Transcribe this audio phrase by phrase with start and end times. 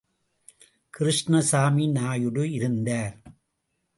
[0.93, 3.15] கிருஷ்ணசாமி நாயுடு இருந்தார்.